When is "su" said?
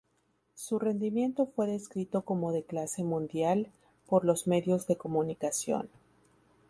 0.55-0.79